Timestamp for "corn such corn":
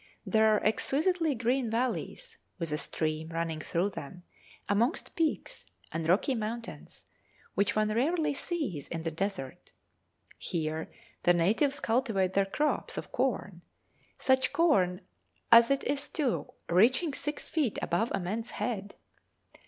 13.11-15.01